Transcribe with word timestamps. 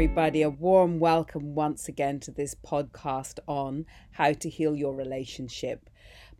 everybody. 0.00 0.40
A 0.40 0.48
warm 0.48 0.98
welcome 0.98 1.54
once 1.54 1.86
again 1.86 2.18
to 2.20 2.30
this 2.30 2.54
podcast 2.54 3.38
on 3.46 3.84
how 4.12 4.32
to 4.32 4.48
heal 4.48 4.74
your 4.74 4.94
relationship. 4.94 5.90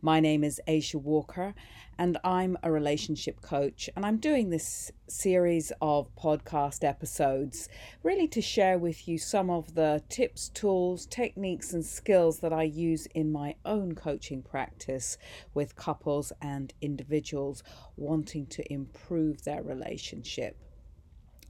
My 0.01 0.19
name 0.19 0.43
is 0.43 0.59
Ayesha 0.67 0.97
Walker, 0.97 1.53
and 1.95 2.17
I'm 2.23 2.57
a 2.63 2.71
relationship 2.71 3.39
coach. 3.41 3.87
And 3.95 4.03
I'm 4.03 4.17
doing 4.17 4.49
this 4.49 4.91
series 5.07 5.71
of 5.79 6.09
podcast 6.15 6.83
episodes 6.83 7.69
really 8.01 8.27
to 8.29 8.41
share 8.41 8.79
with 8.79 9.07
you 9.07 9.19
some 9.19 9.51
of 9.51 9.75
the 9.75 10.01
tips, 10.09 10.49
tools, 10.49 11.05
techniques, 11.05 11.71
and 11.71 11.85
skills 11.85 12.39
that 12.39 12.51
I 12.51 12.63
use 12.63 13.05
in 13.13 13.31
my 13.31 13.53
own 13.63 13.93
coaching 13.93 14.41
practice 14.41 15.19
with 15.53 15.75
couples 15.75 16.33
and 16.41 16.73
individuals 16.81 17.61
wanting 17.95 18.47
to 18.47 18.73
improve 18.73 19.43
their 19.43 19.61
relationship. 19.61 20.57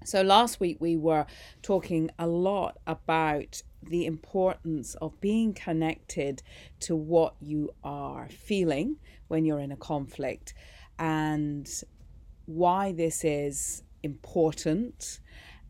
So, 0.04 0.24
last 0.24 0.60
week 0.60 0.78
we 0.80 0.98
were 0.98 1.28
talking 1.62 2.10
a 2.18 2.26
lot 2.26 2.80
about 2.88 3.62
the 3.84 4.08
importance 4.08 4.96
of 4.96 5.20
being 5.22 5.54
connected 5.54 6.42
to 6.82 6.96
what 6.96 7.36
you 7.40 7.70
are 7.84 8.28
feeling 8.30 8.98
when 9.28 9.46
you're 9.46 9.60
in 9.60 9.72
a 9.72 9.78
conflict 9.78 10.56
and 10.98 11.70
why 12.46 12.94
this 12.94 13.24
is 13.24 13.84
important. 14.02 15.20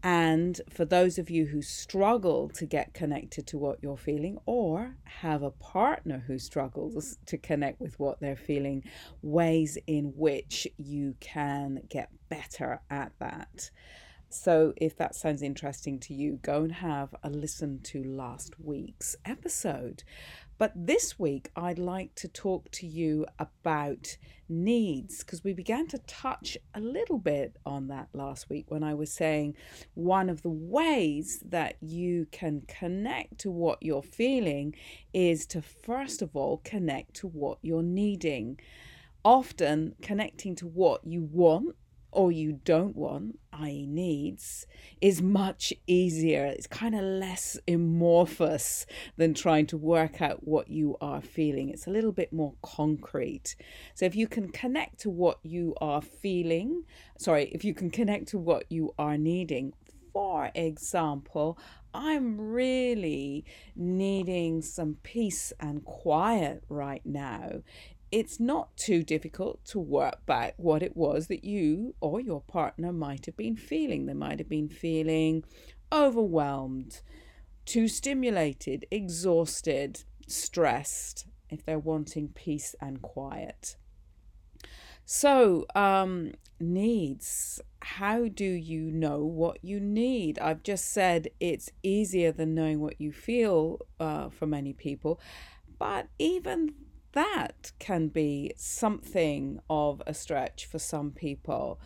And 0.02 0.60
for 0.70 0.86
those 0.86 1.18
of 1.18 1.30
you 1.30 1.46
who 1.46 1.62
struggle 1.62 2.48
to 2.56 2.66
get 2.66 2.94
connected 2.94 3.46
to 3.48 3.58
what 3.58 3.84
you're 3.84 3.98
feeling 3.98 4.38
or 4.46 4.96
have 5.04 5.44
a 5.44 5.52
partner 5.52 6.24
who 6.26 6.40
struggles 6.40 7.18
to 7.26 7.38
connect 7.38 7.82
with 7.82 8.00
what 8.00 8.22
they're 8.22 8.38
feeling, 8.38 8.84
ways 9.22 9.78
in 9.88 10.14
which 10.16 10.68
you 10.78 11.16
can 11.20 11.84
get 11.90 12.10
better 12.30 12.82
at 12.90 13.12
that. 13.20 13.70
So, 14.34 14.74
if 14.78 14.96
that 14.98 15.14
sounds 15.14 15.42
interesting 15.42 16.00
to 16.00 16.14
you, 16.14 16.40
go 16.42 16.64
and 16.64 16.72
have 16.72 17.14
a 17.22 17.30
listen 17.30 17.82
to 17.84 18.04
last 18.04 18.60
week's 18.60 19.16
episode. 19.26 20.04
But 20.58 20.72
this 20.76 21.20
week, 21.20 21.50
I'd 21.56 21.80
like 21.80 22.16
to 22.16 22.28
talk 22.28 22.70
to 22.72 22.88
you 22.88 23.26
about 23.40 24.16
needs 24.48 25.24
because 25.24 25.44
we 25.44 25.54
began 25.54 25.88
to 25.88 25.98
touch 26.00 26.58
a 26.74 26.80
little 26.80 27.18
bit 27.18 27.58
on 27.66 27.88
that 27.88 28.10
last 28.14 28.50
week 28.50 28.70
when 28.70 28.84
I 28.84 28.94
was 28.94 29.12
saying 29.12 29.56
one 29.96 30.30
of 30.30 30.44
the 30.44 30.50
ways 30.50 31.44
that 31.48 31.78
you 31.82 32.28
can 32.32 32.62
connect 32.68 33.40
to 33.40 33.52
what 33.52 33.82
you're 33.82 34.04
feeling 34.04 34.76
is 35.14 35.46
to 35.48 35.62
first 35.62 36.22
of 36.22 36.36
all 36.36 36.62
connect 36.64 37.16
to 37.16 37.28
what 37.28 37.58
you're 37.62 37.84
needing. 37.84 38.60
Often, 39.26 39.96
connecting 40.02 40.56
to 40.56 40.68
what 40.68 41.06
you 41.06 41.24
want 41.24 41.76
or 42.12 42.32
you 42.32 42.60
don't 42.64 42.96
want, 42.96 43.40
i.e., 43.54 43.86
needs, 43.86 44.68
is 45.00 45.22
much 45.22 45.74
easier. 45.88 46.46
It's 46.46 46.68
kind 46.68 46.96
of 46.96 47.02
less 47.02 47.58
amorphous 47.68 48.86
than 49.18 49.34
trying 49.34 49.68
to 49.68 49.78
work 49.78 50.22
out 50.22 50.46
what 50.46 50.70
you 50.70 50.98
are 51.02 51.22
feeling. 51.22 51.70
It's 51.70 51.88
a 51.88 51.92
little 51.92 52.12
bit 52.12 52.34
more 52.34 52.54
concrete. 52.62 53.56
So, 53.96 54.06
if 54.06 54.16
you 54.16 54.28
can 54.28 54.50
connect 54.50 55.00
to 55.02 55.10
what 55.10 55.40
you 55.44 55.74
are 55.80 56.02
feeling, 56.02 56.84
sorry, 57.18 57.46
if 57.54 57.64
you 57.64 57.74
can 57.74 57.90
connect 57.90 58.28
to 58.30 58.38
what 58.38 58.66
you 58.70 58.94
are 58.98 59.18
needing, 59.18 59.74
for 60.14 60.52
example, 60.54 61.58
I'm 61.94 62.40
really 62.40 63.46
needing 63.76 64.62
some 64.62 64.98
peace 65.04 65.52
and 65.60 65.84
quiet 65.84 66.64
right 66.70 67.06
now 67.06 67.62
it's 68.12 68.40
not 68.40 68.76
too 68.76 69.04
difficult 69.04 69.64
to 69.66 69.80
work 69.80 70.26
back 70.26 70.54
what 70.58 70.84
it 70.84 70.96
was 70.98 71.28
that 71.28 71.44
you 71.44 71.96
or 72.02 72.20
your 72.20 72.42
partner 72.42 72.92
might 72.92 73.26
have 73.26 73.38
been 73.38 73.56
feeling. 73.56 74.06
They 74.06 74.14
might 74.14 74.40
have 74.40 74.50
been 74.50 74.70
feeling 74.70 75.44
overwhelmed, 75.92 77.02
too 77.66 77.88
stimulated, 77.88 78.86
exhausted, 78.92 80.04
stressed, 80.28 81.28
if 81.50 81.66
they're 81.66 81.80
wanting 81.80 82.30
peace 82.30 82.76
and 82.82 83.02
quiet. 83.02 83.76
So, 85.06 85.66
um, 85.76 86.32
needs. 86.60 87.60
How 87.82 88.28
do 88.28 88.46
you 88.46 88.92
know 88.92 89.26
what 89.26 89.64
you 89.64 89.80
need? 89.80 90.40
I've 90.40 90.64
just 90.64 90.92
said 90.94 91.30
it's 91.40 91.72
easier 91.84 92.32
than 92.32 92.54
knowing 92.54 92.80
what 92.80 93.02
you 93.02 93.12
feel 93.12 93.80
uh, 94.00 94.30
for 94.30 94.46
many 94.46 94.72
people, 94.72 95.20
but 95.80 96.08
even 96.20 96.76
that 97.14 97.72
can 97.80 98.08
be 98.08 98.54
something 98.56 99.60
of 99.70 100.02
a 100.08 100.14
stretch 100.14 100.66
for 100.66 100.80
some 100.80 101.12
people. 101.12 101.80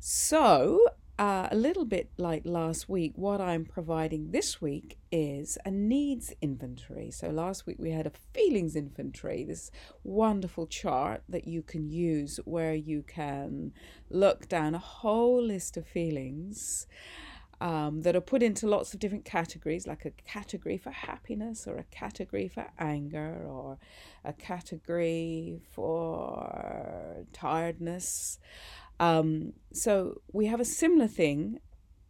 So, 0.00 0.80
uh, 1.18 1.48
a 1.50 1.56
little 1.56 1.84
bit 1.84 2.10
like 2.16 2.42
last 2.44 2.88
week, 2.88 3.12
what 3.16 3.40
I'm 3.40 3.64
providing 3.64 4.30
this 4.30 4.60
week 4.60 4.98
is 5.10 5.58
a 5.64 5.70
needs 5.70 6.32
inventory. 6.40 7.10
So, 7.10 7.30
last 7.30 7.66
week 7.66 7.76
we 7.80 7.90
had 7.90 8.06
a 8.06 8.12
feelings 8.32 8.76
inventory, 8.76 9.42
this 9.42 9.72
wonderful 10.04 10.68
chart 10.68 11.24
that 11.28 11.48
you 11.48 11.62
can 11.62 11.90
use 11.90 12.38
where 12.44 12.74
you 12.74 13.02
can 13.02 13.72
look 14.10 14.48
down 14.48 14.76
a 14.76 14.78
whole 14.78 15.42
list 15.42 15.76
of 15.76 15.86
feelings 15.88 16.86
um, 17.60 18.02
that 18.02 18.14
are 18.14 18.20
put 18.20 18.42
into 18.42 18.66
lots 18.66 18.94
of 18.94 19.00
different 19.00 19.24
categories, 19.24 19.86
like 19.86 20.04
a 20.04 20.10
category 20.24 20.78
for 20.78 20.90
happiness, 20.90 21.66
or 21.66 21.76
a 21.76 21.84
category 21.84 22.48
for 22.48 22.66
anger, 22.78 23.44
or 23.48 23.78
a 24.24 24.32
category 24.32 25.60
for 25.72 27.24
tiredness. 27.32 28.38
Um, 29.00 29.52
so 29.72 30.20
we 30.32 30.46
have 30.46 30.60
a 30.60 30.64
similar 30.64 31.08
thing 31.08 31.60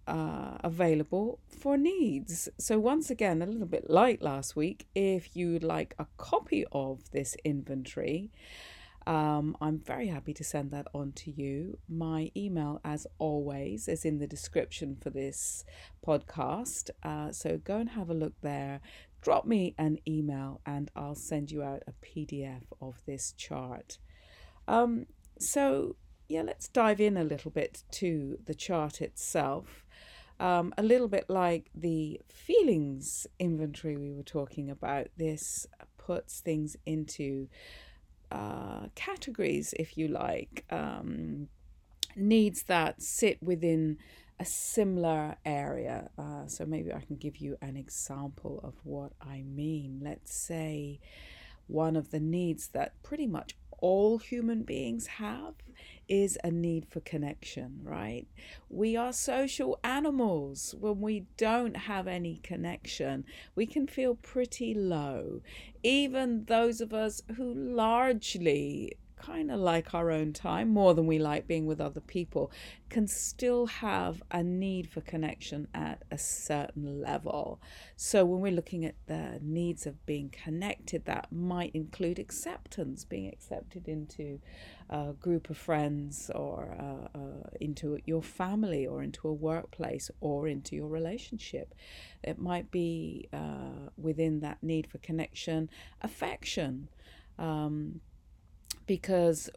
uh, 0.09 0.57
available 0.65 1.39
for 1.49 1.77
needs. 1.77 2.49
So, 2.59 2.79
once 2.79 3.11
again, 3.11 3.43
a 3.43 3.47
little 3.47 3.67
bit 3.67 3.91
like 3.91 4.23
last 4.23 4.57
week, 4.57 4.87
if 4.95 5.37
you'd 5.37 5.63
like 5.63 5.95
a 5.99 6.07
copy 6.17 6.65
of 6.73 7.11
this 7.11 7.37
inventory, 7.45 8.31
um, 9.09 9.57
I'm 9.63 9.79
very 9.79 10.09
happy 10.09 10.35
to 10.35 10.45
send 10.45 10.71
that 10.73 10.87
on 10.93 11.13
to 11.13 11.31
you. 11.31 11.79
My 11.89 12.31
email, 12.37 12.79
as 12.85 13.07
always, 13.19 13.89
is 13.89 14.05
in 14.05 14.19
the 14.19 14.27
description 14.27 14.99
for 15.01 15.09
this 15.09 15.65
podcast. 16.07 16.91
Uh, 17.03 17.33
so 17.33 17.57
go 17.57 17.79
and 17.79 17.89
have 17.89 18.11
a 18.11 18.15
look 18.15 18.35
there. 18.43 18.83
Drop 19.23 19.47
me 19.47 19.75
an 19.79 19.97
email 20.07 20.61
and 20.67 20.91
I'll 20.95 21.15
send 21.15 21.51
you 21.51 21.63
out 21.63 21.85
a 21.87 21.95
PDF 22.05 22.65
of 22.83 23.01
this 23.07 23.33
chart. 23.33 23.97
Um, 24.69 25.07
so, 25.41 25.97
yeah, 26.29 26.43
let's 26.43 26.69
dive 26.69 27.01
in 27.01 27.17
a 27.17 27.25
little 27.25 27.51
bit 27.51 27.85
to 27.93 28.39
the 28.45 28.55
chart 28.55 29.01
itself. 29.01 29.87
Um, 30.39 30.75
a 30.77 30.83
little 30.83 31.09
bit 31.09 31.31
like 31.31 31.71
the 31.75 32.21
feelings 32.29 33.27
inventory 33.39 33.97
we 33.97 34.13
were 34.13 34.23
talking 34.23 34.69
about, 34.69 35.07
this 35.17 35.67
puts 35.97 36.41
things 36.41 36.77
into 36.85 37.49
uh, 38.31 38.87
categories, 38.95 39.75
if 39.79 39.97
you 39.97 40.09
like, 40.09 40.65
um, 40.71 41.49
needs 42.17 42.65
that 42.65 43.03
sit 43.03 43.43
within 43.43 43.99
a 44.41 44.45
similar 44.45 45.37
area. 45.45 46.11
Uh, 46.19 46.47
so 46.47 46.65
maybe 46.65 46.93
I 46.93 47.01
can 47.01 47.17
give 47.17 47.39
you 47.39 47.57
an 47.61 47.77
example 47.77 48.61
of 48.63 48.75
what 48.85 49.13
I 49.21 49.43
mean. 49.43 50.01
Let's 50.03 50.35
say 50.35 51.01
one 51.67 51.97
of 51.97 52.11
the 52.11 52.21
needs 52.21 52.69
that 52.69 53.03
pretty 53.03 53.27
much 53.27 53.57
all 53.79 54.19
human 54.19 54.63
beings 54.63 55.07
have 55.07 55.55
is 56.09 56.39
a 56.43 56.51
need 56.51 56.87
for 56.89 57.01
connection, 57.01 57.81
right? 57.83 58.27
We 58.71 58.97
are 58.97 59.13
social 59.13 59.79
animals. 59.85 60.75
When 60.79 61.01
we 61.01 61.27
don't 61.37 61.77
have 61.77 62.09
any 62.09 62.41
connection, 62.43 63.25
we 63.55 63.67
can 63.67 63.87
feel 63.87 64.15
pretty 64.15 64.73
low. 64.75 65.43
Even 65.83 66.45
those 66.47 66.81
of 66.81 66.95
us 66.95 67.23
who 67.37 67.53
largely 67.53 68.95
kind 69.19 69.51
of 69.51 69.61
like 69.61 69.95
our 69.95 70.11
own 70.11 70.33
time 70.33 70.69
more 70.69 70.95
than 70.95 71.07
we 71.07 71.19
like 71.19 71.47
being 71.47 71.67
with 71.67 71.81
other 71.81 72.01
people, 72.01 72.51
can 72.89 73.07
still 73.07 73.67
have 73.67 74.23
a 74.31 74.43
need 74.43 74.89
for 74.89 75.01
connection 75.01 75.69
at 75.75 76.03
a 76.11 76.19
certain 76.19 77.01
level. 77.01 77.61
So, 77.97 78.25
when 78.25 78.41
we're 78.41 78.53
looking 78.53 78.85
at 78.85 78.95
the 79.07 79.39
needs 79.43 79.87
of 79.87 80.05
being 80.07 80.31
connected, 80.31 81.05
that 81.05 81.29
might 81.31 81.75
include 81.75 82.19
acceptance, 82.19 83.05
being 83.05 83.29
accepted 83.29 83.89
into 83.89 84.41
a 84.91 85.13
group 85.13 85.51
of 85.51 85.57
friends 85.57 86.31
or 86.35 86.75
uh, 86.79 87.19
uh, 87.19 87.49
into 87.61 87.99
your 88.07 88.23
family 88.23 88.87
or 88.87 89.03
into 89.03 89.29
a 89.29 89.33
workplace 89.33 90.11
or 90.21 90.49
into 90.49 90.75
your 90.75 90.89
relationship. 90.89 91.75
It 92.23 92.39
might 92.39 92.71
be 92.71 93.29
uh, 93.33 93.91
within 93.97 94.41
that 94.41 94.63
need 94.63 94.87
for 94.87 94.99
connection, 94.99 95.69
affection. 96.01 96.89
Um, 97.39 98.01
because 98.89 99.49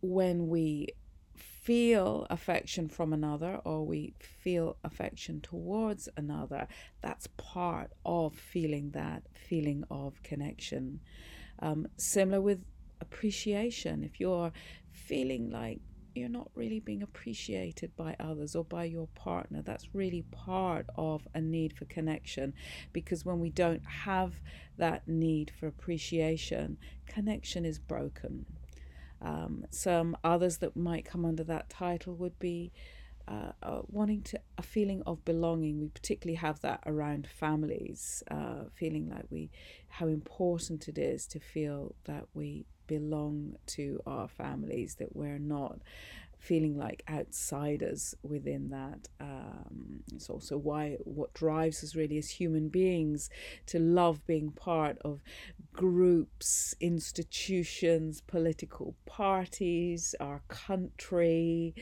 when 0.00 0.48
we 0.48 0.88
feel 1.36 2.26
affection 2.30 2.88
from 2.88 3.12
another 3.12 3.60
or 3.64 3.84
we 3.84 4.14
feel 4.20 4.78
affection 4.84 5.40
towards 5.42 6.08
another, 6.16 6.66
that's 7.02 7.26
part 7.36 7.92
of 8.06 8.34
feeling 8.34 8.92
that 8.92 9.24
feeling 9.34 9.84
of 9.90 10.22
connection. 10.22 11.00
Um, 11.58 11.88
similar 11.98 12.40
with 12.40 12.64
appreciation, 13.00 14.04
if 14.04 14.20
you're 14.20 14.52
feeling 14.90 15.50
like 15.50 15.80
you're 16.14 16.28
not 16.28 16.50
really 16.54 16.80
being 16.80 17.02
appreciated 17.02 17.94
by 17.96 18.16
others 18.18 18.56
or 18.56 18.64
by 18.64 18.84
your 18.84 19.06
partner. 19.08 19.62
That's 19.62 19.94
really 19.94 20.22
part 20.30 20.86
of 20.96 21.26
a 21.34 21.40
need 21.40 21.72
for 21.72 21.84
connection 21.84 22.54
because 22.92 23.24
when 23.24 23.38
we 23.38 23.50
don't 23.50 23.84
have 23.84 24.34
that 24.76 25.06
need 25.06 25.52
for 25.58 25.66
appreciation, 25.66 26.78
connection 27.06 27.64
is 27.64 27.78
broken. 27.78 28.46
Um, 29.20 29.64
some 29.70 30.16
others 30.22 30.58
that 30.58 30.76
might 30.76 31.04
come 31.04 31.24
under 31.24 31.44
that 31.44 31.68
title 31.68 32.14
would 32.14 32.38
be 32.38 32.72
uh, 33.26 33.52
uh, 33.62 33.82
wanting 33.88 34.22
to 34.22 34.40
a 34.56 34.62
feeling 34.62 35.02
of 35.06 35.24
belonging. 35.24 35.80
We 35.80 35.88
particularly 35.88 36.36
have 36.36 36.60
that 36.60 36.82
around 36.86 37.26
families, 37.26 38.22
uh, 38.30 38.64
feeling 38.74 39.10
like 39.10 39.26
we 39.30 39.50
how 39.88 40.06
important 40.06 40.88
it 40.88 40.98
is 40.98 41.26
to 41.28 41.40
feel 41.40 41.94
that 42.04 42.24
we 42.32 42.64
belong 42.86 43.56
to 43.66 44.00
our 44.06 44.28
families, 44.28 44.94
that 44.94 45.14
we're 45.14 45.38
not 45.38 45.80
feeling 46.38 46.78
like 46.78 47.02
outsiders 47.10 48.14
within 48.22 48.70
that. 48.70 49.08
Um, 49.20 50.02
it's 50.14 50.30
also 50.30 50.56
why 50.56 50.96
what 51.04 51.34
drives 51.34 51.82
us 51.82 51.94
really 51.94 52.18
as 52.18 52.30
human 52.30 52.68
beings 52.68 53.28
to 53.66 53.78
love 53.78 54.24
being 54.26 54.50
part 54.52 54.98
of 55.04 55.20
groups, 55.72 56.74
institutions, 56.80 58.20
political 58.20 58.94
parties, 59.06 60.14
our 60.20 60.42
country. 60.48 61.74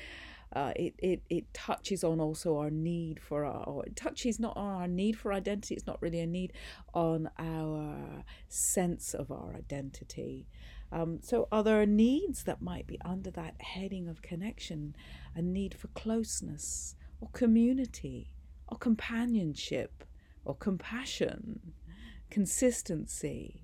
Uh, 0.54 0.72
it, 0.76 0.94
it, 0.98 1.22
it 1.28 1.52
touches 1.52 2.02
on 2.02 2.18
also 2.18 2.56
our 2.56 2.70
need 2.70 3.20
for 3.20 3.44
our, 3.44 3.64
or 3.64 3.84
it 3.84 3.94
touches 3.94 4.40
not 4.40 4.56
on 4.56 4.74
our 4.74 4.88
need 4.88 5.18
for 5.18 5.32
identity, 5.32 5.74
it's 5.74 5.86
not 5.86 6.00
really 6.00 6.20
a 6.20 6.26
need, 6.26 6.52
on 6.94 7.28
our 7.38 8.24
sense 8.48 9.12
of 9.12 9.30
our 9.30 9.54
identity. 9.54 10.46
Um, 10.92 11.18
so, 11.22 11.48
are 11.50 11.62
there 11.62 11.84
needs 11.84 12.44
that 12.44 12.62
might 12.62 12.86
be 12.86 12.98
under 13.04 13.30
that 13.32 13.60
heading 13.60 14.08
of 14.08 14.22
connection? 14.22 14.94
A 15.34 15.42
need 15.42 15.74
for 15.74 15.88
closeness, 15.88 16.94
or 17.20 17.28
community, 17.32 18.32
or 18.68 18.76
companionship, 18.78 20.04
or 20.44 20.54
compassion, 20.54 21.72
consistency. 22.30 23.62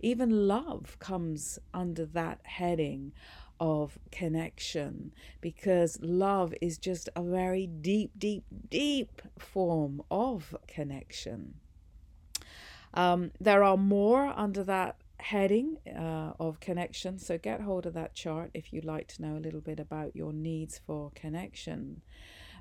Even 0.00 0.48
love 0.48 0.96
comes 0.98 1.58
under 1.74 2.06
that 2.06 2.40
heading 2.44 3.12
of 3.60 3.98
connection 4.10 5.12
because 5.42 5.98
love 6.00 6.54
is 6.62 6.78
just 6.78 7.10
a 7.14 7.22
very 7.22 7.66
deep, 7.66 8.10
deep, 8.18 8.44
deep 8.70 9.20
form 9.38 10.02
of 10.10 10.56
connection. 10.66 11.54
Um, 12.94 13.30
there 13.38 13.62
are 13.62 13.76
more 13.76 14.32
under 14.34 14.64
that 14.64 14.96
heading 15.22 15.76
uh, 15.86 16.32
of 16.38 16.60
connection. 16.60 17.18
So 17.18 17.38
get 17.38 17.60
hold 17.60 17.86
of 17.86 17.94
that 17.94 18.14
chart 18.14 18.50
if 18.54 18.72
you'd 18.72 18.84
like 18.84 19.08
to 19.08 19.22
know 19.22 19.36
a 19.36 19.40
little 19.40 19.60
bit 19.60 19.80
about 19.80 20.16
your 20.16 20.32
needs 20.32 20.80
for 20.86 21.10
connection. 21.14 22.02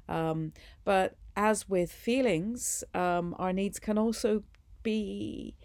Um, 0.08 0.54
but 0.84 1.18
as 1.36 1.70
with 1.70 1.92
feelings, 1.92 2.84
um, 2.94 3.36
our 3.38 3.54
needs 3.54 3.80
can 3.80 3.98
also 3.98 4.44
be 4.82 5.56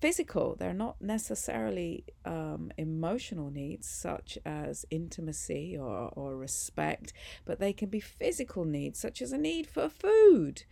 physical. 0.00 0.54
They're 0.54 0.74
not 0.74 1.00
necessarily 1.00 2.04
um, 2.24 2.70
emotional 2.76 3.50
needs, 3.50 3.88
such 3.88 4.36
as 4.44 4.84
intimacy 4.90 5.78
or, 5.78 6.10
or 6.14 6.36
respect, 6.36 7.12
but 7.44 7.58
they 7.58 7.72
can 7.72 7.88
be 7.88 8.00
physical 8.00 8.64
needs, 8.64 8.98
such 8.98 9.22
as 9.22 9.32
a 9.32 9.38
need 9.38 9.66
for 9.66 9.88
food, 9.88 10.64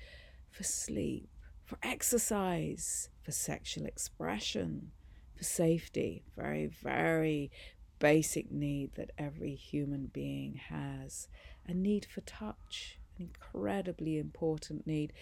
for 0.51 0.65
sleep, 0.65 1.29
for 1.65 1.79
exercise, 1.83 3.09
for 3.23 3.33
sexual 3.33 3.87
expression, 3.87 4.91
for 5.43 5.49
safety. 5.49 6.23
Very, 6.37 6.67
very 6.67 7.51
basic 7.99 8.51
need 8.51 8.95
that 8.95 9.11
every 9.19 9.55
human 9.55 10.07
being 10.13 10.61
has. 10.69 11.29
A 11.67 11.75
need 11.75 12.05
for 12.05 12.21
touch, 12.23 12.99
an 13.19 13.25
incredibly 13.25 14.19
important 14.19 14.87
need 14.87 15.13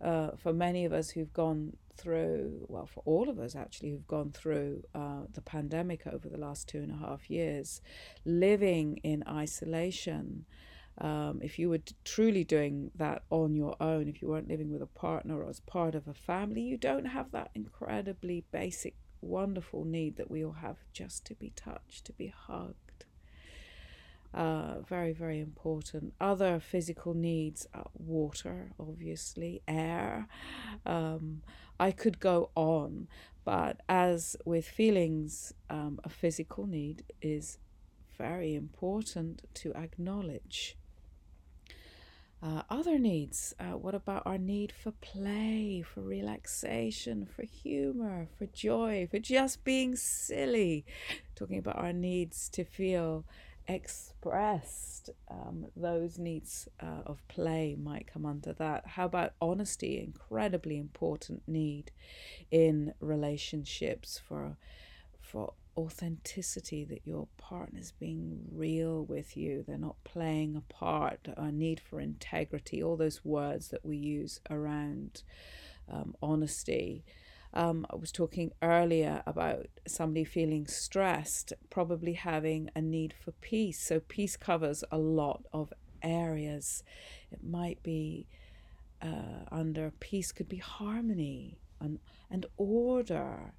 uh, 0.00 0.30
for 0.36 0.52
many 0.52 0.84
of 0.84 0.92
us 0.92 1.10
who've 1.10 1.32
gone 1.32 1.76
through, 1.96 2.64
well, 2.68 2.86
for 2.86 3.02
all 3.04 3.28
of 3.28 3.38
us 3.38 3.56
actually 3.56 3.90
who've 3.90 4.06
gone 4.06 4.30
through 4.30 4.84
uh, 4.94 5.22
the 5.32 5.40
pandemic 5.40 6.06
over 6.06 6.28
the 6.28 6.38
last 6.38 6.68
two 6.68 6.78
and 6.78 6.92
a 6.92 6.96
half 6.96 7.28
years, 7.30 7.80
living 8.24 8.98
in 9.02 9.24
isolation. 9.28 10.44
Um, 11.00 11.38
if 11.42 11.58
you 11.60 11.70
were 11.70 11.78
truly 12.04 12.42
doing 12.42 12.90
that 12.96 13.22
on 13.30 13.54
your 13.54 13.76
own, 13.80 14.08
if 14.08 14.20
you 14.20 14.28
weren't 14.28 14.48
living 14.48 14.72
with 14.72 14.82
a 14.82 14.86
partner 14.86 15.40
or 15.40 15.48
as 15.48 15.60
part 15.60 15.94
of 15.94 16.08
a 16.08 16.14
family, 16.14 16.62
you 16.62 16.76
don't 16.76 17.04
have 17.04 17.30
that 17.30 17.50
incredibly 17.54 18.44
basic, 18.50 18.94
wonderful 19.20 19.84
need 19.84 20.16
that 20.16 20.30
we 20.30 20.44
all 20.44 20.52
have 20.52 20.78
just 20.92 21.24
to 21.26 21.34
be 21.34 21.50
touched, 21.50 22.04
to 22.06 22.12
be 22.12 22.28
hugged. 22.28 23.04
Uh, 24.34 24.80
very, 24.80 25.12
very 25.12 25.40
important. 25.40 26.12
Other 26.20 26.60
physical 26.60 27.14
needs 27.14 27.66
are 27.72 27.88
water, 27.94 28.72
obviously, 28.78 29.62
air. 29.66 30.28
Um, 30.84 31.42
I 31.80 31.92
could 31.92 32.20
go 32.20 32.50
on, 32.54 33.08
but 33.44 33.80
as 33.88 34.36
with 34.44 34.66
feelings, 34.68 35.54
um, 35.70 35.98
a 36.04 36.08
physical 36.08 36.66
need 36.66 37.04
is 37.22 37.58
very 38.18 38.54
important 38.54 39.44
to 39.54 39.72
acknowledge. 39.74 40.76
Uh, 42.40 42.62
other 42.70 42.98
needs. 42.98 43.52
Uh, 43.58 43.76
what 43.76 43.94
about 43.94 44.22
our 44.24 44.38
need 44.38 44.72
for 44.72 44.92
play, 44.92 45.82
for 45.82 46.02
relaxation, 46.02 47.26
for 47.26 47.42
humor, 47.42 48.28
for 48.38 48.46
joy, 48.46 49.08
for 49.10 49.18
just 49.18 49.64
being 49.64 49.96
silly? 49.96 50.84
Talking 51.34 51.58
about 51.58 51.76
our 51.76 51.92
needs 51.92 52.48
to 52.50 52.64
feel 52.64 53.24
expressed. 53.66 55.10
Um, 55.28 55.66
those 55.76 56.16
needs 56.18 56.68
uh, 56.80 57.02
of 57.06 57.26
play 57.26 57.76
might 57.76 58.06
come 58.06 58.24
under 58.24 58.52
that. 58.54 58.86
How 58.86 59.06
about 59.06 59.32
honesty? 59.40 60.00
Incredibly 60.00 60.78
important 60.78 61.42
need 61.48 61.90
in 62.50 62.94
relationships 63.00 64.20
for 64.26 64.56
for 65.20 65.52
authenticity 65.78 66.84
that 66.84 67.00
your 67.04 67.28
partner's 67.36 67.92
being 67.92 68.40
real 68.52 69.04
with 69.04 69.36
you 69.36 69.64
they're 69.66 69.78
not 69.78 70.02
playing 70.02 70.56
a 70.56 70.72
part 70.72 71.28
a 71.36 71.52
need 71.52 71.80
for 71.80 72.00
integrity 72.00 72.82
all 72.82 72.96
those 72.96 73.24
words 73.24 73.68
that 73.68 73.84
we 73.84 73.96
use 73.96 74.40
around 74.50 75.22
um, 75.90 76.14
honesty 76.20 77.04
um, 77.54 77.86
I 77.90 77.96
was 77.96 78.12
talking 78.12 78.52
earlier 78.62 79.22
about 79.26 79.68
somebody 79.86 80.24
feeling 80.24 80.66
stressed, 80.66 81.54
probably 81.70 82.12
having 82.12 82.68
a 82.76 82.82
need 82.82 83.14
for 83.18 83.32
peace. 83.32 83.80
So, 83.80 84.00
peace 84.00 84.36
covers 84.36 84.84
a 84.90 84.98
lot 84.98 85.44
of 85.52 85.72
areas. 86.02 86.82
It 87.32 87.42
might 87.42 87.82
be 87.82 88.26
uh, 89.00 89.46
under 89.50 89.92
peace, 89.98 90.30
could 90.32 90.48
be 90.48 90.58
harmony 90.58 91.58
and, 91.80 92.00
and 92.30 92.44
order 92.56 93.54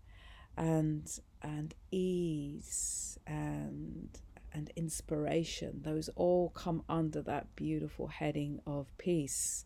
and, 0.56 1.10
and 1.42 1.74
ease 1.92 3.20
and, 3.26 4.10
and 4.54 4.72
inspiration. 4.76 5.82
Those 5.84 6.10
all 6.16 6.50
come 6.50 6.84
under 6.90 7.22
that 7.22 7.56
beautiful 7.56 8.08
heading 8.08 8.60
of 8.66 8.96
peace. 8.98 9.66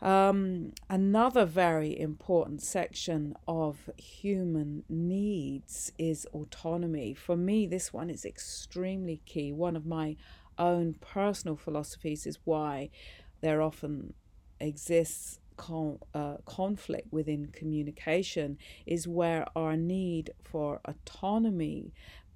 Um, 0.00 0.72
another 0.90 1.44
very 1.44 1.98
important 1.98 2.60
section 2.60 3.34
of 3.46 3.88
human 3.96 4.82
needs 4.88 5.92
is 5.96 6.26
autonomy. 6.34 7.14
For 7.14 7.36
me, 7.36 7.68
this 7.68 7.92
one 7.92 8.10
is 8.10 8.24
extremely 8.24 9.22
key. 9.26 9.52
One 9.52 9.76
of 9.76 9.86
my 9.86 10.16
own 10.58 10.94
personal 11.00 11.56
philosophies 11.56 12.26
is 12.26 12.38
why 12.44 12.90
there 13.42 13.62
often 13.62 14.14
exists 14.58 15.38
con- 15.56 15.98
uh, 16.14 16.36
conflict 16.44 17.12
within 17.12 17.46
communication, 17.46 18.58
is 18.86 19.06
where 19.08 19.46
our 19.56 19.76
need 19.76 20.32
for 20.42 20.80
autonomy 20.84 21.92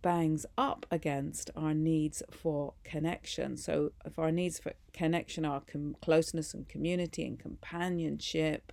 bangs 0.07 0.47
up 0.57 0.87
against 0.89 1.51
our 1.57 1.75
needs 1.75 2.23
for 2.31 2.75
connection. 2.85 3.57
So, 3.57 3.91
if 4.05 4.21
our 4.21 4.31
needs 4.31 4.57
for 4.57 4.73
connection 4.93 5.45
are 5.45 5.63
com- 5.63 5.97
closeness 6.01 6.55
and 6.55 6.69
community 6.69 7.25
and 7.25 7.37
companionship, 7.37 8.71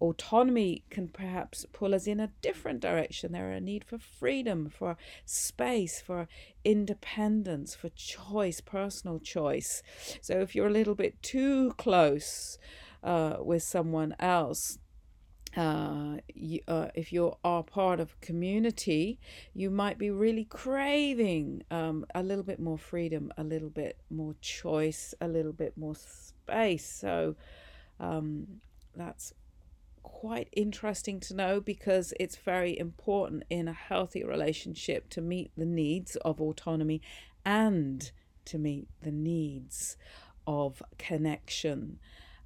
autonomy 0.00 0.82
can 0.90 1.06
perhaps 1.06 1.64
pull 1.72 1.94
us 1.94 2.08
in 2.08 2.18
a 2.18 2.32
different 2.42 2.80
direction. 2.80 3.30
There 3.30 3.50
are 3.50 3.52
a 3.52 3.60
need 3.60 3.84
for 3.84 3.98
freedom, 3.98 4.68
for 4.68 4.96
space, 5.24 6.00
for 6.00 6.26
independence, 6.64 7.76
for 7.76 7.90
choice, 7.90 8.60
personal 8.60 9.20
choice. 9.20 9.80
So, 10.20 10.40
if 10.40 10.56
you're 10.56 10.66
a 10.66 10.78
little 10.80 10.96
bit 10.96 11.22
too 11.22 11.70
close 11.78 12.58
uh, 13.02 13.36
with 13.40 13.62
someone 13.62 14.14
else, 14.18 14.78
uh, 15.56 16.18
you, 16.34 16.60
uh, 16.68 16.88
if 16.94 17.12
you 17.12 17.34
are 17.42 17.62
part 17.62 18.00
of 18.00 18.12
a 18.12 18.26
community, 18.26 19.18
you 19.54 19.70
might 19.70 19.98
be 19.98 20.10
really 20.10 20.44
craving 20.44 21.62
um, 21.70 22.04
a 22.14 22.22
little 22.22 22.44
bit 22.44 22.60
more 22.60 22.78
freedom, 22.78 23.32
a 23.36 23.44
little 23.44 23.70
bit 23.70 23.98
more 24.10 24.34
choice, 24.40 25.14
a 25.20 25.28
little 25.28 25.52
bit 25.52 25.76
more 25.76 25.94
space. 25.94 26.86
So 26.86 27.34
um, 27.98 28.46
that's 28.94 29.32
quite 30.02 30.48
interesting 30.52 31.20
to 31.20 31.34
know 31.34 31.60
because 31.60 32.12
it's 32.18 32.36
very 32.36 32.78
important 32.78 33.44
in 33.50 33.68
a 33.68 33.72
healthy 33.72 34.24
relationship 34.24 35.08
to 35.10 35.20
meet 35.20 35.50
the 35.56 35.66
needs 35.66 36.16
of 36.16 36.40
autonomy 36.40 37.00
and 37.44 38.10
to 38.44 38.58
meet 38.58 38.88
the 39.02 39.10
needs 39.10 39.96
of 40.46 40.82
connection. 40.98 41.98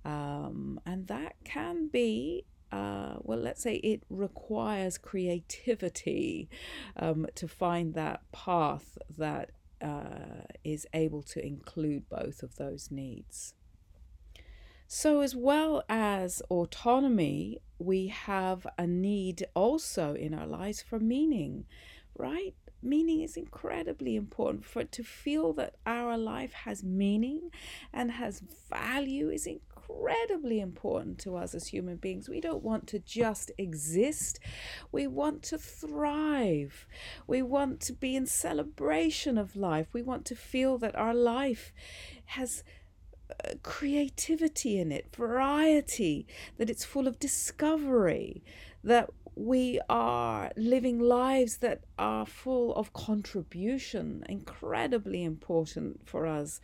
Um, 0.04 0.80
and 0.84 1.06
that 1.08 1.34
can 1.44 1.88
be 1.88 2.44
uh, 2.72 3.16
well, 3.20 3.38
let's 3.38 3.62
say 3.62 3.74
it 3.76 4.02
requires 4.08 4.96
creativity 4.96 6.48
um, 6.96 7.26
to 7.34 7.46
find 7.46 7.92
that 7.92 8.22
path 8.32 8.96
that 9.18 9.50
uh, 9.82 10.46
is 10.64 10.86
able 10.94 11.22
to 11.22 11.44
include 11.44 12.08
both 12.08 12.42
of 12.42 12.56
those 12.56 12.90
needs. 12.90 13.54
So, 14.86 15.20
as 15.20 15.36
well 15.36 15.82
as 15.88 16.40
autonomy, 16.50 17.58
we 17.78 18.08
have 18.08 18.66
a 18.78 18.86
need 18.86 19.44
also 19.54 20.14
in 20.14 20.32
our 20.32 20.46
lives 20.46 20.82
for 20.82 20.98
meaning, 20.98 21.64
right? 22.16 22.54
Meaning 22.82 23.20
is 23.20 23.36
incredibly 23.36 24.16
important 24.16 24.64
for 24.64 24.84
to 24.84 25.04
feel 25.04 25.52
that 25.54 25.76
our 25.86 26.18
life 26.18 26.52
has 26.52 26.82
meaning 26.82 27.50
and 27.92 28.10
has 28.12 28.42
value 28.68 29.30
is 29.30 29.46
incredibly 29.46 30.60
important 30.60 31.18
to 31.18 31.36
us 31.36 31.54
as 31.54 31.68
human 31.68 31.96
beings. 31.96 32.28
We 32.28 32.40
don't 32.40 32.62
want 32.62 32.86
to 32.88 32.98
just 32.98 33.50
exist, 33.58 34.40
we 34.90 35.06
want 35.06 35.42
to 35.44 35.58
thrive. 35.58 36.86
We 37.26 37.42
want 37.42 37.80
to 37.82 37.92
be 37.92 38.16
in 38.16 38.26
celebration 38.26 39.38
of 39.38 39.56
life. 39.56 39.88
We 39.92 40.02
want 40.02 40.24
to 40.26 40.34
feel 40.34 40.78
that 40.78 40.96
our 40.96 41.14
life 41.14 41.72
has 42.26 42.64
uh, 43.30 43.54
creativity 43.62 44.78
in 44.78 44.92
it, 44.92 45.14
variety, 45.14 46.26
that 46.58 46.68
it's 46.68 46.84
full 46.84 47.06
of 47.06 47.18
discovery, 47.18 48.42
that 48.84 49.10
we 49.34 49.80
are 49.88 50.50
living 50.56 50.98
lives 50.98 51.58
that 51.58 51.80
are 51.98 52.26
full 52.26 52.74
of 52.74 52.92
contribution, 52.92 54.24
incredibly 54.28 55.24
important 55.24 56.00
for 56.06 56.26
us, 56.26 56.60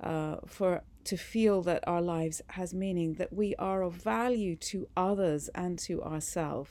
uh, 0.00 0.36
for 0.46 0.82
to 1.04 1.16
feel 1.16 1.62
that 1.62 1.82
our 1.86 2.00
lives 2.00 2.40
has 2.48 2.72
meaning, 2.72 3.14
that 3.14 3.32
we 3.32 3.54
are 3.56 3.82
of 3.82 3.94
value 3.94 4.54
to 4.54 4.88
others 4.96 5.48
and 5.54 5.78
to 5.80 6.02
ourselves. 6.02 6.70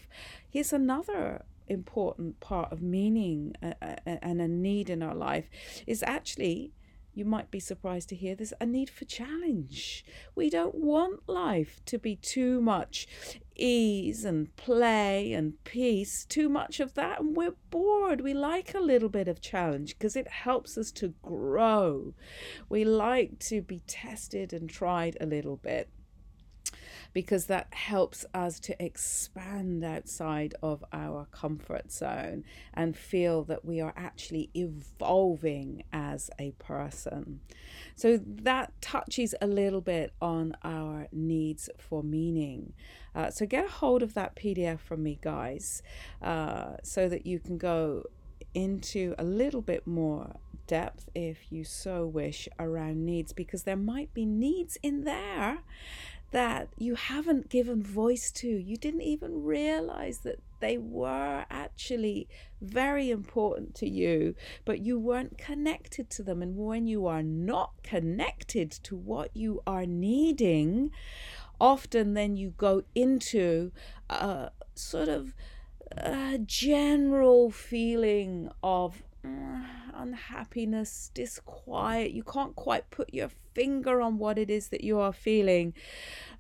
Here's 0.50 0.72
another 0.72 1.43
important 1.67 2.39
part 2.39 2.72
of 2.72 2.81
meaning 2.81 3.55
and 3.62 4.41
a 4.41 4.48
need 4.48 4.89
in 4.89 5.01
our 5.01 5.15
life 5.15 5.50
is 5.88 6.03
actually 6.03 6.72
you 7.13 7.25
might 7.25 7.51
be 7.51 7.60
surprised 7.60 8.10
to 8.10 8.15
hear 8.15 8.36
there's 8.36 8.53
a 8.62 8.65
need 8.65 8.89
for 8.89 9.06
challenge. 9.06 10.06
We 10.36 10.50
don't 10.50 10.75
want 10.75 11.27
life 11.27 11.82
to 11.86 11.98
be 11.98 12.15
too 12.15 12.62
much 12.62 13.08
ease 13.56 14.24
and 14.24 14.56
play 14.56 15.34
and 15.34 15.62
peace, 15.63 16.25
too 16.25 16.50
much 16.50 16.80
of 16.80 16.94
that, 16.96 17.20
and 17.20 17.36
we're 17.36 17.56
bored. 17.70 18.22
We 18.22 18.34
like 18.34 18.74
a 18.74 18.80
little 18.80 19.10
bit 19.10 19.27
of 19.27 19.41
challenge 19.41 19.98
because 19.98 20.15
it 20.15 20.27
helps 20.27 20.77
us 20.77 20.91
to 20.94 21.13
grow. 21.22 22.13
We 22.70 22.86
like 22.86 23.39
to 23.39 23.62
be 23.62 23.82
tested 23.88 24.53
and 24.53 24.70
tried 24.70 25.18
a 25.20 25.25
little 25.25 25.58
bit 25.58 25.89
because 27.13 27.46
that 27.48 27.74
helps 27.74 28.25
us 28.34 28.60
to 28.60 28.84
expand 28.84 29.84
outside 29.84 30.56
of 30.63 30.84
our 30.94 31.27
comfort 31.32 31.91
zone 31.91 32.44
and 32.74 32.96
feel 32.96 33.44
that 33.44 33.65
we 33.65 33.82
are 33.82 33.94
actually 33.98 34.50
evolving 34.56 35.84
as 35.91 36.30
a 36.39 36.51
person. 36.51 37.41
So 37.96 38.18
that 38.25 38.74
touches 38.82 39.36
a 39.41 39.48
little 39.48 39.82
bit 39.82 40.13
on 40.22 40.56
our 40.63 41.08
needs 41.12 41.70
for 41.77 42.03
meaning. 42.03 42.74
Uh, 43.13 43.30
so 43.30 43.46
get 43.46 43.65
a 43.65 43.70
hold 43.70 44.03
of 44.03 44.13
that 44.13 44.36
PDF 44.36 44.80
from 44.80 45.03
me, 45.03 45.20
guys, 45.22 45.84
uh, 46.22 46.77
so 46.84 47.10
that 47.10 47.25
you 47.25 47.39
can 47.39 47.58
go 47.58 48.03
into 48.53 49.15
a 49.18 49.24
little 49.24 49.62
bit 49.62 49.86
more 49.88 50.36
depth 50.68 51.10
if 51.13 51.51
you 51.51 51.63
so 51.63 52.06
wish 52.06 52.48
around 52.58 53.06
needs 53.06 53.34
because 53.34 53.63
there 53.63 53.75
might 53.75 54.13
be 54.13 54.25
needs 54.25 54.77
in 54.82 55.03
there 55.03 55.60
that 56.32 56.70
you 56.78 56.96
haven't 56.96 57.50
given 57.50 57.84
voice 57.84 58.32
to. 58.32 58.48
You 58.48 58.78
didn't 58.78 59.02
even 59.02 59.44
realize 59.44 60.20
that 60.20 60.40
they 60.62 60.78
were 60.78 61.46
actually 61.50 62.28
very 62.62 63.10
important 63.10 63.76
to 63.76 63.90
you, 63.90 64.36
but 64.64 64.80
you 64.80 64.98
weren't 64.98 65.38
connected 65.38 66.10
to 66.12 66.24
them. 66.24 66.42
And 66.42 66.56
when 66.56 66.88
you 66.88 67.06
are 67.06 67.24
not 67.24 67.72
connected 67.84 68.72
to 68.84 68.96
what 68.96 69.36
you 69.36 69.62
are 69.68 69.86
needing, 69.86 70.92
often 71.60 72.14
then 72.14 72.38
you 72.38 72.54
go 72.58 72.84
into 72.96 73.72
a 74.10 74.52
sort 74.76 75.10
of 75.10 75.34
a 75.98 76.38
general 76.38 77.52
feeling 77.52 78.50
of 78.64 79.04
uh, 79.26 79.62
unhappiness, 79.96 81.12
disquiet. 81.14 82.12
You 82.12 82.24
can't 82.24 82.56
quite 82.56 82.90
put 82.90 83.14
your 83.14 83.30
finger 83.54 84.02
on 84.02 84.18
what 84.18 84.38
it 84.38 84.50
is 84.50 84.70
that 84.70 84.84
you 84.84 85.00
are 85.00 85.14
feeling 85.14 85.74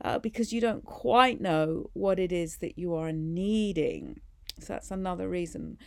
uh, 0.03 0.19
because 0.19 0.53
you 0.53 0.61
don't 0.61 0.85
quite 0.85 1.41
know 1.41 1.89
what 1.93 2.19
it 2.19 2.31
is 2.31 2.57
that 2.57 2.77
you 2.77 2.93
are 2.95 3.11
needing. 3.11 4.19
So 4.59 4.73
that's 4.73 4.91
another 4.91 5.27
reason 5.27 5.77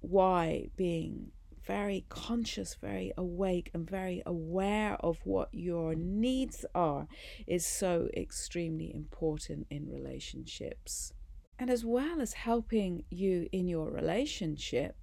why 0.00 0.68
being 0.76 1.30
very 1.66 2.04
conscious, 2.08 2.74
very 2.74 3.12
awake, 3.16 3.70
and 3.72 3.88
very 3.88 4.22
aware 4.26 4.94
of 5.00 5.18
what 5.24 5.48
your 5.52 5.94
needs 5.94 6.64
are 6.74 7.06
is 7.46 7.64
so 7.64 8.08
extremely 8.14 8.94
important 8.94 9.66
in 9.70 9.90
relationships. 9.90 11.12
And 11.58 11.70
as 11.70 11.84
well 11.84 12.20
as 12.20 12.34
helping 12.34 13.04
you 13.10 13.48
in 13.52 13.68
your 13.68 13.90
relationship, 13.90 14.96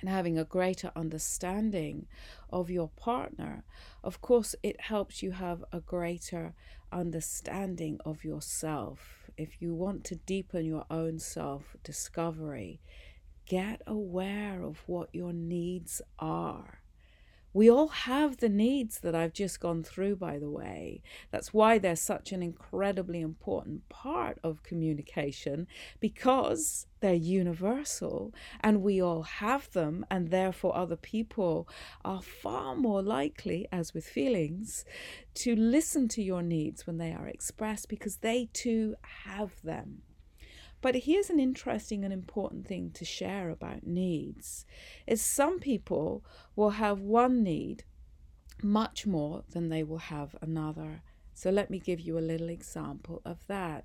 and 0.00 0.08
having 0.08 0.38
a 0.38 0.44
greater 0.44 0.90
understanding 0.96 2.06
of 2.50 2.70
your 2.70 2.88
partner, 2.96 3.64
of 4.02 4.20
course, 4.20 4.54
it 4.62 4.80
helps 4.80 5.22
you 5.22 5.32
have 5.32 5.64
a 5.72 5.80
greater 5.80 6.54
understanding 6.92 7.98
of 8.04 8.24
yourself. 8.24 9.30
If 9.36 9.60
you 9.60 9.74
want 9.74 10.04
to 10.04 10.16
deepen 10.16 10.64
your 10.64 10.86
own 10.90 11.18
self 11.18 11.76
discovery, 11.82 12.80
get 13.46 13.82
aware 13.86 14.62
of 14.62 14.82
what 14.86 15.08
your 15.12 15.32
needs 15.32 16.00
are. 16.18 16.80
We 17.56 17.70
all 17.70 17.88
have 17.88 18.36
the 18.36 18.50
needs 18.50 18.98
that 18.98 19.14
I've 19.14 19.32
just 19.32 19.60
gone 19.60 19.82
through, 19.82 20.16
by 20.16 20.38
the 20.38 20.50
way. 20.50 21.00
That's 21.30 21.54
why 21.54 21.78
they're 21.78 21.96
such 21.96 22.30
an 22.30 22.42
incredibly 22.42 23.22
important 23.22 23.88
part 23.88 24.38
of 24.44 24.62
communication 24.62 25.66
because 25.98 26.86
they're 27.00 27.14
universal 27.14 28.34
and 28.60 28.82
we 28.82 29.00
all 29.00 29.22
have 29.22 29.72
them, 29.72 30.04
and 30.10 30.28
therefore 30.28 30.76
other 30.76 30.96
people 30.96 31.66
are 32.04 32.20
far 32.20 32.76
more 32.76 33.00
likely, 33.00 33.66
as 33.72 33.94
with 33.94 34.04
feelings, 34.04 34.84
to 35.36 35.56
listen 35.56 36.08
to 36.08 36.22
your 36.22 36.42
needs 36.42 36.86
when 36.86 36.98
they 36.98 37.14
are 37.14 37.26
expressed 37.26 37.88
because 37.88 38.18
they 38.18 38.50
too 38.52 38.96
have 39.24 39.62
them. 39.62 40.02
But 40.80 40.94
here's 40.96 41.30
an 41.30 41.40
interesting 41.40 42.04
and 42.04 42.12
important 42.12 42.66
thing 42.66 42.90
to 42.92 43.04
share 43.04 43.50
about 43.50 43.86
needs 43.86 44.66
is 45.06 45.20
some 45.22 45.58
people 45.58 46.24
will 46.54 46.70
have 46.70 47.00
one 47.00 47.42
need 47.42 47.84
much 48.62 49.06
more 49.06 49.44
than 49.50 49.68
they 49.68 49.82
will 49.82 49.98
have 49.98 50.36
another. 50.40 51.02
So 51.34 51.50
let 51.50 51.70
me 51.70 51.78
give 51.78 52.00
you 52.00 52.18
a 52.18 52.20
little 52.20 52.48
example 52.48 53.20
of 53.24 53.46
that. 53.46 53.84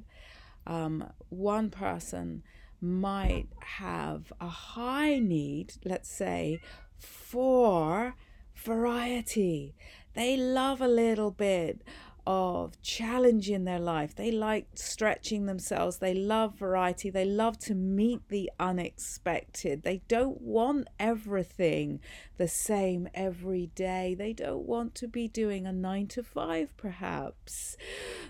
Um, 0.65 1.11
one 1.29 1.69
person 1.69 2.43
might 2.79 3.47
have 3.59 4.31
a 4.39 4.47
high 4.47 5.19
need, 5.19 5.73
let's 5.83 6.09
say, 6.09 6.59
for 6.97 8.15
variety. 8.55 9.75
They 10.13 10.37
love 10.37 10.81
a 10.81 10.87
little 10.87 11.31
bit 11.31 11.81
of 12.25 12.81
challenge 12.81 13.49
in 13.49 13.65
their 13.65 13.79
life. 13.79 14.15
They 14.15 14.31
like 14.31 14.67
stretching 14.75 15.45
themselves. 15.45 15.97
They 15.97 16.13
love 16.13 16.55
variety. 16.55 17.09
They 17.09 17.25
love 17.25 17.57
to 17.59 17.75
meet 17.75 18.27
the 18.29 18.51
unexpected. 18.59 19.83
They 19.83 20.01
don't 20.07 20.41
want 20.41 20.87
everything 20.99 21.99
the 22.37 22.47
same 22.47 23.07
every 23.13 23.67
day. 23.75 24.15
They 24.17 24.33
don't 24.33 24.65
want 24.65 24.95
to 24.95 25.07
be 25.07 25.27
doing 25.27 25.65
a 25.65 25.73
nine 25.73 26.07
to 26.07 26.23
five, 26.23 26.75
perhaps. 26.77 27.77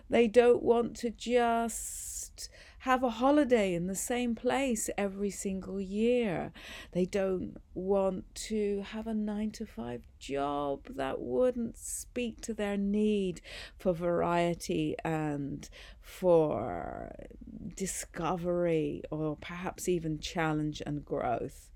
They 0.10 0.28
don't 0.28 0.64
want 0.64 0.96
to 0.98 1.10
just 1.10 2.50
have 2.82 3.04
a 3.04 3.10
holiday 3.12 3.76
in 3.76 3.86
the 3.86 3.96
same 3.96 4.34
place 4.34 4.90
every 4.98 5.30
single 5.30 5.80
year. 5.80 6.52
They 6.94 7.06
don't 7.06 7.58
want 7.76 8.34
to 8.48 8.82
have 8.82 9.06
a 9.06 9.14
nine 9.14 9.52
to 9.52 9.68
five 9.68 10.02
job 10.18 10.88
that 10.96 11.22
wouldn't 11.22 11.78
speak 11.78 12.42
to 12.42 12.56
their 12.56 12.78
need 12.78 13.40
for 13.78 13.94
variety 13.94 14.96
and 15.06 15.70
for 16.02 17.14
discovery 17.76 19.04
or 19.12 19.38
perhaps 19.40 19.88
even 19.88 20.18
challenge 20.18 20.82
and 20.84 21.06
growth. 21.06 21.70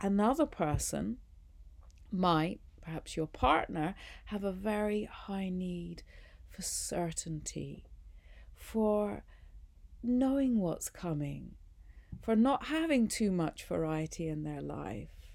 Another 0.00 0.46
person 0.46 1.18
might, 2.10 2.58
perhaps 2.80 3.16
your 3.16 3.28
partner, 3.28 3.94
have 4.24 4.42
a 4.42 4.50
very 4.50 5.04
high 5.04 5.50
need 5.50 6.02
for 6.50 6.62
certainty, 6.62 7.84
for 8.56 9.22
knowing 10.02 10.60
what's 10.60 10.88
coming, 10.88 11.52
for 12.20 12.36
not 12.36 12.66
having 12.66 13.08
too 13.08 13.30
much 13.30 13.64
variety 13.64 14.28
in 14.28 14.42
their 14.42 14.60
life, 14.60 15.32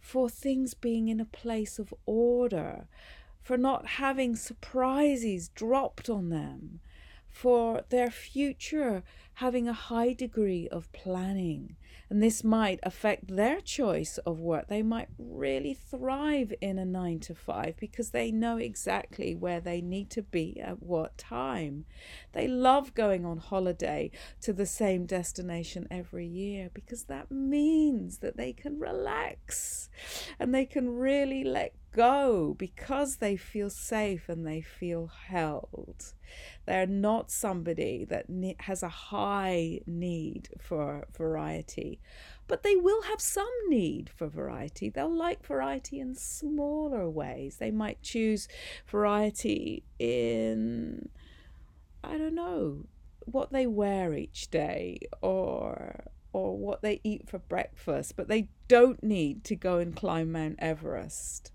for 0.00 0.28
things 0.28 0.74
being 0.74 1.08
in 1.08 1.20
a 1.20 1.24
place 1.24 1.78
of 1.78 1.94
order, 2.06 2.86
for 3.40 3.56
not 3.56 3.86
having 3.86 4.36
surprises 4.36 5.48
dropped 5.48 6.08
on 6.08 6.28
them, 6.28 6.80
for 7.28 7.82
their 7.88 8.10
future 8.10 9.02
having 9.34 9.68
a 9.68 9.72
high 9.72 10.12
degree 10.12 10.68
of 10.68 10.92
planning. 10.92 11.76
And 12.08 12.22
this 12.22 12.44
might 12.44 12.78
affect 12.82 13.36
their 13.36 13.60
choice 13.60 14.18
of 14.18 14.38
work. 14.38 14.68
They 14.68 14.82
might 14.82 15.08
really 15.18 15.74
thrive 15.74 16.52
in 16.60 16.78
a 16.78 16.84
nine 16.84 17.20
to 17.20 17.34
five 17.34 17.76
because 17.78 18.10
they 18.10 18.30
know 18.30 18.58
exactly 18.58 19.34
where 19.34 19.60
they 19.60 19.80
need 19.80 20.10
to 20.10 20.22
be 20.22 20.60
at 20.60 20.82
what 20.82 21.16
time. 21.16 21.86
They 22.32 22.48
love 22.48 22.94
going 22.94 23.24
on 23.24 23.38
holiday 23.38 24.10
to 24.42 24.52
the 24.52 24.66
same 24.66 25.06
destination 25.06 25.86
every 25.90 26.26
year 26.26 26.70
because 26.74 27.04
that 27.04 27.30
means 27.30 28.18
that 28.18 28.36
they 28.36 28.52
can 28.52 28.78
relax 28.78 29.88
and 30.38 30.54
they 30.54 30.66
can 30.66 30.90
really 30.90 31.44
let 31.44 31.74
go 31.92 32.54
because 32.58 33.16
they 33.16 33.36
feel 33.36 33.70
safe 33.70 34.28
and 34.28 34.46
they 34.46 34.60
feel 34.60 35.10
held. 35.28 36.14
They're 36.66 36.86
not 36.86 37.30
somebody 37.30 38.06
that 38.06 38.26
has 38.60 38.82
a 38.82 38.88
high 38.88 39.80
need 39.86 40.48
for 40.60 41.06
variety, 41.16 41.81
but 42.46 42.62
they 42.62 42.76
will 42.76 43.02
have 43.02 43.20
some 43.20 43.50
need 43.68 44.10
for 44.10 44.28
variety. 44.28 44.90
They'll 44.90 45.14
like 45.14 45.46
variety 45.46 46.00
in 46.00 46.14
smaller 46.14 47.08
ways. 47.08 47.56
They 47.56 47.70
might 47.70 48.02
choose 48.02 48.48
variety 48.86 49.84
in, 49.98 51.08
I 52.02 52.18
don't 52.18 52.34
know, 52.34 52.86
what 53.24 53.52
they 53.52 53.66
wear 53.66 54.14
each 54.14 54.50
day 54.50 54.98
or 55.20 56.04
or 56.34 56.56
what 56.56 56.80
they 56.80 57.00
eat 57.04 57.28
for 57.28 57.38
breakfast, 57.38 58.16
but 58.16 58.26
they 58.28 58.48
don't 58.66 59.02
need 59.02 59.44
to 59.44 59.54
go 59.54 59.78
and 59.78 59.94
climb 59.94 60.32
Mount 60.32 60.56
Everest. 60.58 61.52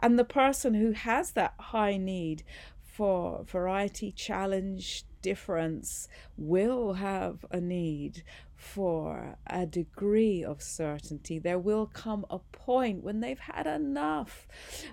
And 0.00 0.18
the 0.18 0.24
person 0.24 0.74
who 0.74 0.92
has 0.92 1.32
that 1.32 1.54
high 1.58 1.96
need 1.96 2.42
for 2.82 3.44
variety, 3.44 4.10
challenge, 4.10 5.04
difference 5.22 6.08
will 6.36 6.94
have 6.94 7.44
a 7.50 7.60
need 7.60 8.24
for 8.60 9.36
a 9.46 9.64
degree 9.64 10.44
of 10.44 10.62
certainty. 10.62 11.38
There 11.38 11.58
will 11.58 11.86
come 11.86 12.26
a 12.28 12.38
point 12.38 13.02
when 13.02 13.20
they've 13.20 13.38
had 13.38 13.66
enough 13.66 14.46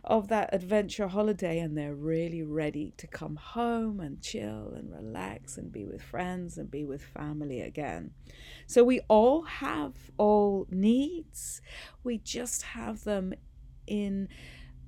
of 0.06 0.30
that 0.30 0.54
adventure 0.54 1.10
holiday 1.10 1.60
and 1.60 1.78
they're 1.78 1.94
really 1.94 2.44
ready 2.44 2.94
to 2.96 3.08
come 3.08 3.36
home 3.36 4.00
and 4.00 4.22
chill 4.22 4.74
and 4.74 4.90
relax 4.90 5.58
and 5.58 5.70
be 5.70 5.86
with 5.86 6.02
friends 6.02 6.58
and 6.58 6.72
be 6.72 6.86
with 6.86 7.04
family 7.04 7.60
again. 7.60 8.12
So 8.68 8.86
we 8.86 9.02
all 9.10 9.42
have 9.44 9.94
all 10.18 10.66
needs, 10.72 11.62
we 12.04 12.20
just 12.20 12.62
have 12.62 13.04
them 13.04 13.34
in 13.86 14.30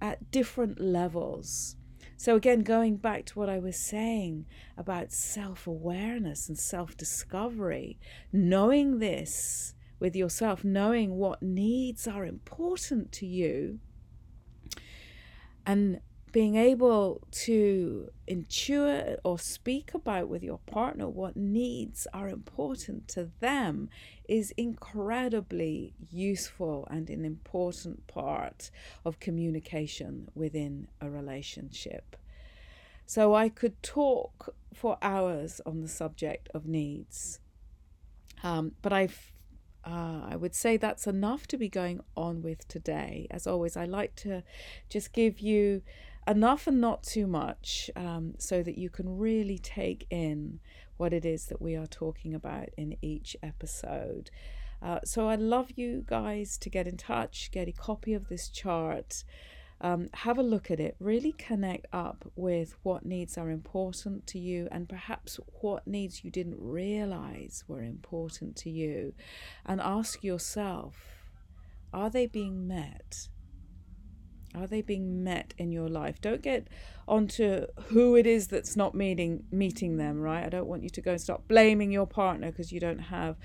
at 0.01 0.31
different 0.31 0.79
levels. 0.79 1.75
So, 2.19 2.35
again, 2.35 2.63
going 2.63 2.97
back 2.97 3.25
to 3.27 3.39
what 3.39 3.47
I 3.47 3.59
was 3.59 3.79
saying 3.79 4.45
about 4.75 5.13
self 5.13 5.65
awareness 5.65 6.49
and 6.49 6.59
self 6.59 6.97
discovery, 6.97 7.97
knowing 8.33 8.99
this 8.99 9.73
with 10.01 10.17
yourself, 10.17 10.65
knowing 10.65 11.15
what 11.15 11.41
needs 11.41 12.09
are 12.09 12.25
important 12.25 13.13
to 13.13 13.25
you, 13.25 13.79
and 15.65 16.01
being 16.31 16.55
able 16.55 17.21
to 17.31 18.09
intuit 18.27 19.17
or 19.23 19.39
speak 19.39 19.93
about 19.93 20.27
with 20.27 20.43
your 20.43 20.59
partner 20.59 21.07
what 21.07 21.35
needs 21.35 22.07
are 22.13 22.29
important 22.29 23.07
to 23.07 23.29
them 23.39 23.89
is 24.27 24.51
incredibly 24.51 25.93
useful 26.11 26.87
and 26.91 27.09
an 27.09 27.25
important 27.25 28.05
part 28.07 28.69
of 29.03 29.19
communication 29.19 30.29
within 30.35 30.87
a 31.01 31.09
relationship. 31.09 32.15
So 33.05 33.33
I 33.33 33.49
could 33.49 33.81
talk 33.81 34.53
for 34.73 34.99
hours 35.01 35.59
on 35.65 35.81
the 35.81 35.87
subject 35.87 36.47
of 36.53 36.67
needs, 36.67 37.39
um, 38.43 38.73
but 38.81 38.93
I've 38.93 39.33
uh, 39.85 40.21
I 40.29 40.35
would 40.35 40.53
say 40.53 40.77
that's 40.77 41.07
enough 41.07 41.47
to 41.47 41.57
be 41.57 41.69
going 41.69 42.01
on 42.15 42.41
with 42.41 42.67
today. 42.67 43.27
As 43.31 43.47
always, 43.47 43.77
I 43.77 43.85
like 43.85 44.15
to 44.17 44.43
just 44.89 45.13
give 45.13 45.39
you 45.39 45.81
enough 46.29 46.67
and 46.67 46.79
not 46.79 47.03
too 47.03 47.25
much 47.25 47.89
um, 47.95 48.35
so 48.37 48.61
that 48.61 48.77
you 48.77 48.89
can 48.89 49.17
really 49.17 49.57
take 49.57 50.05
in 50.09 50.59
what 50.97 51.11
it 51.11 51.25
is 51.25 51.47
that 51.47 51.61
we 51.61 51.75
are 51.75 51.87
talking 51.87 52.35
about 52.35 52.69
in 52.77 52.95
each 53.01 53.35
episode. 53.41 54.29
Uh, 54.81 54.99
so 55.03 55.27
I'd 55.27 55.39
love 55.39 55.71
you 55.75 56.03
guys 56.05 56.57
to 56.59 56.69
get 56.69 56.87
in 56.87 56.97
touch, 56.97 57.49
get 57.51 57.67
a 57.67 57.71
copy 57.71 58.13
of 58.13 58.29
this 58.29 58.47
chart, 58.47 59.23
um, 59.81 60.09
have 60.13 60.37
a 60.37 60.43
look 60.43 60.69
at 60.69 60.79
it, 60.79 60.95
really 60.99 61.31
connect 61.31 61.87
up 61.91 62.29
with 62.35 62.75
what 62.83 63.05
needs 63.05 63.37
are 63.37 63.49
important 63.49 64.27
to 64.27 64.39
you 64.39 64.67
and 64.71 64.87
perhaps 64.87 65.39
what 65.61 65.87
needs 65.87 66.23
you 66.23 66.29
didn't 66.29 66.57
realize 66.59 67.63
were 67.67 67.81
important 67.81 68.55
to 68.57 68.69
you, 68.69 69.13
and 69.65 69.81
ask 69.81 70.23
yourself 70.23 71.19
are 71.91 72.09
they 72.11 72.27
being 72.27 72.67
met? 72.67 73.29
Are 74.55 74.67
they 74.67 74.81
being 74.81 75.23
met 75.23 75.53
in 75.57 75.71
your 75.71 75.87
life? 75.87 76.19
Don't 76.21 76.41
get 76.41 76.67
onto 77.07 77.67
who 77.87 78.15
it 78.15 78.25
is 78.25 78.47
that's 78.47 78.75
not 78.75 78.95
meeting 78.95 79.43
meeting 79.51 79.97
them, 79.97 80.19
right? 80.19 80.43
I 80.43 80.49
don't 80.49 80.67
want 80.67 80.83
you 80.83 80.89
to 80.89 81.01
go 81.01 81.11
and 81.11 81.21
start 81.21 81.47
blaming 81.47 81.91
your 81.91 82.07
partner 82.07 82.51
because 82.51 82.71
you 82.71 82.79
don't 82.79 82.99
have 82.99 83.37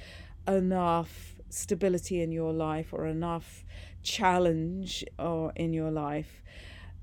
enough 0.48 1.34
stability 1.50 2.20
in 2.20 2.32
your 2.32 2.52
life 2.52 2.92
or 2.92 3.06
enough 3.06 3.64
challenge 4.02 5.04
or 5.18 5.52
in 5.56 5.72
your 5.72 5.90
life. 5.90 6.42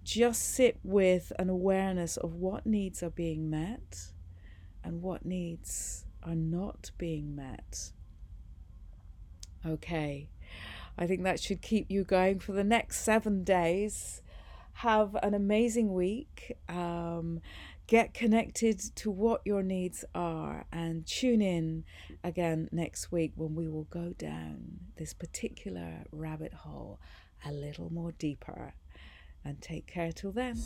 Just 0.03 0.41
sit 0.55 0.79
with 0.83 1.31
an 1.37 1.49
awareness 1.49 2.17
of 2.17 2.35
what 2.35 2.65
needs 2.65 3.03
are 3.03 3.11
being 3.11 3.49
met 3.49 4.11
and 4.83 5.01
what 5.01 5.25
needs 5.25 6.05
are 6.23 6.35
not 6.35 6.91
being 6.97 7.35
met. 7.35 7.91
Okay. 9.65 10.29
I 11.01 11.07
think 11.07 11.23
that 11.23 11.39
should 11.39 11.63
keep 11.63 11.89
you 11.89 12.03
going 12.03 12.37
for 12.37 12.51
the 12.51 12.63
next 12.63 12.99
seven 12.99 13.43
days. 13.43 14.21
Have 14.73 15.15
an 15.23 15.33
amazing 15.33 15.93
week. 15.93 16.55
Um, 16.69 17.41
get 17.87 18.13
connected 18.13 18.79
to 18.97 19.09
what 19.09 19.41
your 19.43 19.63
needs 19.63 20.05
are 20.13 20.65
and 20.71 21.03
tune 21.07 21.41
in 21.41 21.85
again 22.23 22.69
next 22.71 23.11
week 23.11 23.31
when 23.35 23.55
we 23.55 23.67
will 23.67 23.85
go 23.85 24.13
down 24.19 24.79
this 24.97 25.11
particular 25.11 26.05
rabbit 26.11 26.53
hole 26.53 26.99
a 27.43 27.51
little 27.51 27.91
more 27.91 28.11
deeper. 28.11 28.75
And 29.43 29.59
take 29.59 29.87
care 29.87 30.11
till 30.11 30.31
then. 30.31 30.61